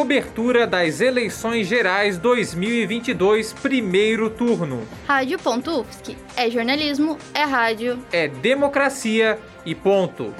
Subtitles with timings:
[0.00, 4.88] cobertura das eleições gerais 2022, primeiro turno.
[5.06, 10.34] Rádio.UFSC é jornalismo, é rádio, é democracia e ponto.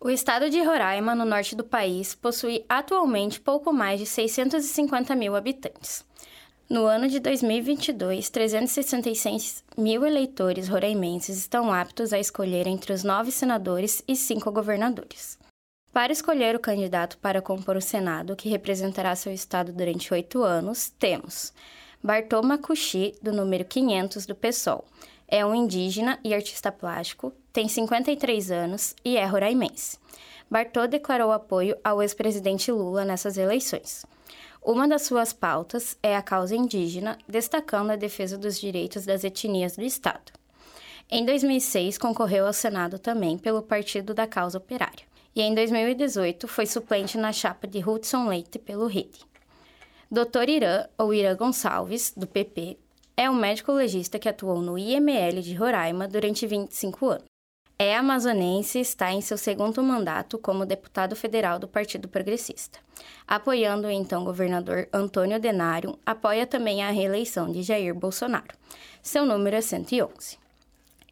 [0.00, 5.36] O estado de Roraima, no norte do país, possui atualmente pouco mais de 650 mil
[5.36, 6.06] habitantes.
[6.70, 13.30] No ano de 2022, 366 mil eleitores roraimenses estão aptos a escolher entre os nove
[13.30, 15.38] senadores e cinco governadores.
[15.92, 20.92] Para escolher o candidato para compor o Senado, que representará seu estado durante oito anos,
[21.00, 21.52] temos
[22.00, 24.84] Bartô Macuxi, do número 500 do PSOL.
[25.26, 29.98] É um indígena e artista plástico, tem 53 anos e é roraimense.
[30.48, 34.06] Bartô declarou apoio ao ex-presidente Lula nessas eleições.
[34.62, 39.74] Uma das suas pautas é a causa indígena, destacando a defesa dos direitos das etnias
[39.74, 40.32] do Estado.
[41.10, 45.09] Em 2006, concorreu ao Senado também pelo Partido da Causa Operária.
[45.34, 49.20] E em 2018, foi suplente na chapa de Hudson Leite pelo RID.
[50.10, 50.48] Dr.
[50.48, 52.76] Irã, ou Irã Gonçalves, do PP,
[53.16, 57.30] é um médico legista que atuou no IML de Roraima durante 25 anos.
[57.78, 62.78] É amazonense e está em seu segundo mandato como deputado federal do Partido Progressista.
[63.26, 68.54] Apoiando o então governador Antônio Denário, apoia também a reeleição de Jair Bolsonaro.
[69.02, 70.39] Seu número é 111.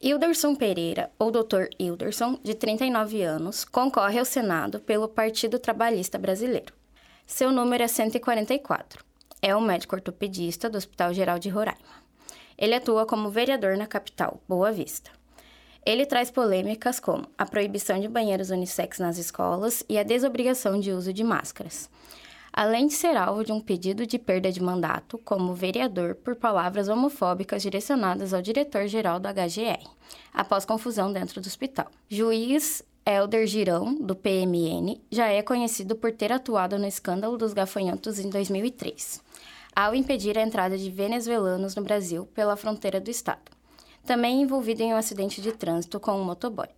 [0.01, 1.71] Hilderson Pereira, ou Dr.
[1.77, 6.73] Hilderson, de 39 anos, concorre ao Senado pelo Partido Trabalhista Brasileiro.
[7.27, 9.05] Seu número é 144.
[9.43, 11.99] É um médico ortopedista do Hospital Geral de Roraima.
[12.57, 15.11] Ele atua como vereador na capital, Boa Vista.
[15.85, 20.93] Ele traz polêmicas como a proibição de banheiros unissex nas escolas e a desobrigação de
[20.93, 21.91] uso de máscaras.
[22.61, 26.89] Além de ser alvo de um pedido de perda de mandato como vereador por palavras
[26.89, 29.89] homofóbicas direcionadas ao diretor-geral do HGR,
[30.35, 31.87] após confusão dentro do hospital.
[32.09, 38.19] Juiz Elder Girão, do PMN, já é conhecido por ter atuado no escândalo dos gafanhotos
[38.19, 39.23] em 2003,
[39.77, 43.57] ao impedir a entrada de venezuelanos no Brasil pela fronteira do estado
[44.05, 46.69] também envolvido em um acidente de trânsito com um motoboy.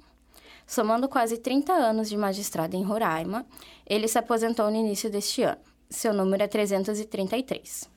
[0.66, 3.47] Somando quase 30 anos de magistrado em Roraima,
[3.87, 5.69] ele se aposentou no início deste ano.
[5.91, 7.91] Seu número é 333.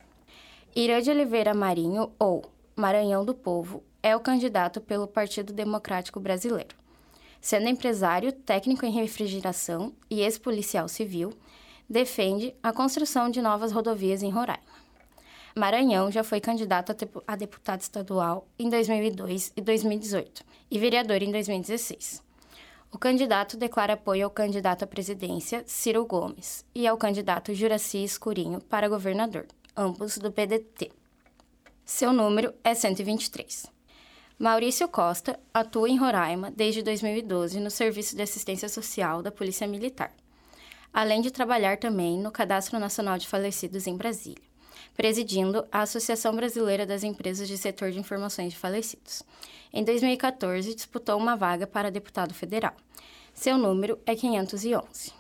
[0.76, 2.44] Irã de Oliveira Marinho, ou
[2.76, 6.76] Maranhão do Povo, é o candidato pelo Partido Democrático Brasileiro.
[7.40, 11.34] Sendo empresário, técnico em refrigeração e ex-policial civil,
[11.88, 14.64] defende a construção de novas rodovias em Roraima.
[15.56, 16.96] Maranhão já foi candidato
[17.28, 22.23] a deputado estadual em 2002 e 2018 e vereador em 2016.
[22.94, 28.62] O candidato declara apoio ao candidato à presidência, Ciro Gomes, e ao candidato Juraci Escurinho
[28.62, 30.92] para governador, ambos do PDT.
[31.84, 33.66] Seu número é 123.
[34.38, 40.14] Maurício Costa atua em Roraima desde 2012 no Serviço de Assistência Social da Polícia Militar,
[40.94, 44.53] além de trabalhar também no Cadastro Nacional de Falecidos em Brasília
[44.96, 49.24] presidindo a Associação Brasileira das Empresas de Setor de Informações de Falecidos.
[49.72, 52.74] Em 2014, disputou uma vaga para deputado federal.
[53.34, 55.12] Seu número é 511.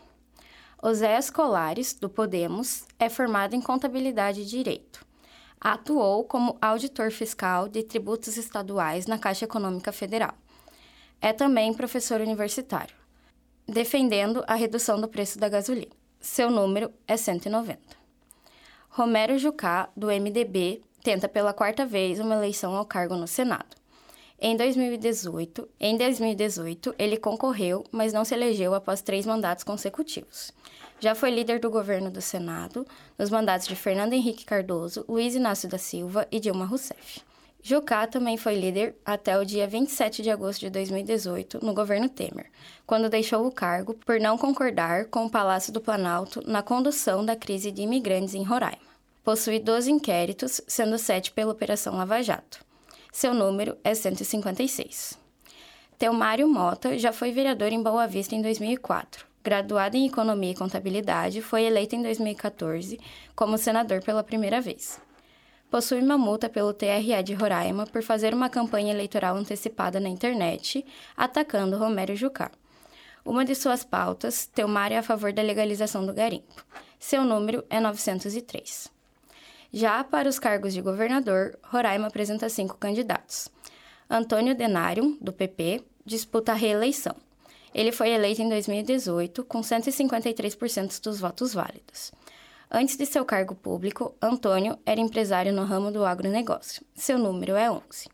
[0.82, 5.06] Oséias Colares, do Podemos, é formado em Contabilidade e Direito.
[5.60, 10.34] Atuou como auditor fiscal de tributos estaduais na Caixa Econômica Federal.
[11.22, 12.94] É também professor universitário,
[13.66, 15.96] defendendo a redução do preço da gasolina.
[16.20, 18.03] Seu número é 190.
[18.96, 23.76] Romero Jucá, do MDB, tenta pela quarta vez uma eleição ao cargo no Senado.
[24.40, 30.52] Em 2018, em 2018, ele concorreu, mas não se elegeu após três mandatos consecutivos.
[31.00, 32.86] Já foi líder do governo do Senado
[33.18, 37.24] nos mandatos de Fernando Henrique Cardoso, Luiz Inácio da Silva e Dilma Rousseff.
[37.66, 42.52] Jucá também foi líder até o dia 27 de agosto de 2018 no governo Temer,
[42.86, 47.38] quando deixou o cargo por não concordar com o Palácio do Planalto na condução da
[47.38, 48.82] crise de imigrantes em Roraima.
[49.24, 52.60] Possui 12 inquéritos, sendo 7 pela Operação Lava Jato.
[53.14, 55.18] Seu número é 156.
[55.98, 59.26] Teomário Mota já foi vereador em Boa Vista em 2004.
[59.42, 63.00] Graduado em Economia e Contabilidade, foi eleito em 2014
[63.34, 65.00] como senador pela primeira vez
[65.74, 70.86] possui uma multa pelo TRE de Roraima por fazer uma campanha eleitoral antecipada na internet,
[71.18, 72.52] atacando Romero Jucá.
[73.26, 76.64] Uma de suas pautas, Teomar é a favor da legalização do garimpo.
[77.00, 78.88] Seu número é 903.
[79.72, 83.50] Já para os cargos de governador, Roraima apresenta cinco candidatos.
[84.08, 87.16] Antônio Denário, do PP, disputa a reeleição.
[87.74, 92.12] Ele foi eleito em 2018 com 153% dos votos válidos.
[92.76, 96.84] Antes de seu cargo público, Antônio era empresário no ramo do agronegócio.
[96.96, 98.10] Seu número é 11.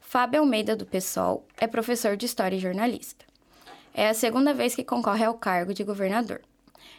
[0.00, 3.24] Fábio Almeida, do PSOL, é professor de História e jornalista.
[3.92, 6.42] É a segunda vez que concorre ao cargo de governador.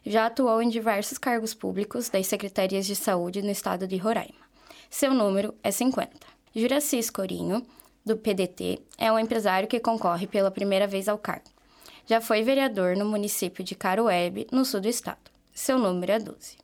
[0.06, 4.46] Já atuou em diversos cargos públicos das secretarias de saúde no estado de Roraima.
[4.90, 6.10] Seu número é 50.
[6.54, 7.66] Juraci Escorinho,
[8.06, 11.50] do PDT, é um empresário que concorre pela primeira vez ao cargo.
[12.06, 15.37] Já foi vereador no município de Caruebe, no sul do estado.
[15.57, 16.56] Seu número é 12.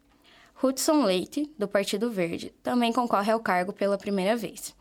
[0.62, 4.76] Hudson Leite, do Partido Verde, também concorre ao cargo pela primeira vez.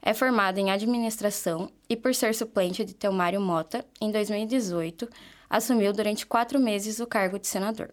[0.00, 5.06] É formado em administração e, por ser suplente de Telmário Mota, em 2018,
[5.50, 7.90] assumiu durante quatro meses o cargo de senador.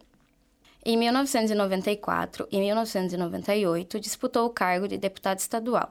[0.82, 5.90] Em 1994 e 1998, disputou o cargo de deputado estadual.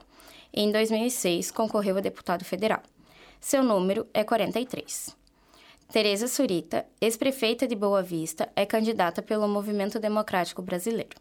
[0.52, 2.82] E em 2006, concorreu a deputado federal.
[3.40, 5.25] Seu número é 43.
[5.92, 11.16] Tereza Surita, ex-prefeita de Boa Vista, é candidata pelo Movimento Democrático Brasileiro.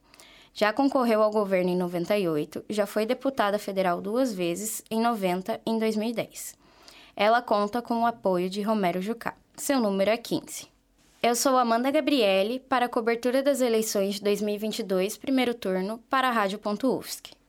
[0.52, 5.70] Já concorreu ao governo em 98, já foi deputada federal duas vezes, em 90 e
[5.70, 6.56] em 2010.
[7.14, 9.34] Ela conta com o apoio de Romero Jucá.
[9.56, 10.66] Seu número é 15.
[11.22, 16.32] Eu sou Amanda Gabriele para a cobertura das eleições de 2022, primeiro turno, para a
[16.32, 17.43] Rádio.UFSC.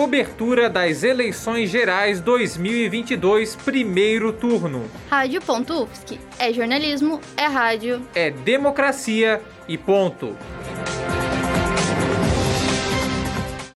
[0.00, 4.90] Cobertura das eleições gerais 2022, primeiro turno.
[5.10, 6.18] Rádio.UFSC.
[6.38, 8.00] É jornalismo, é rádio.
[8.14, 10.34] É democracia e ponto.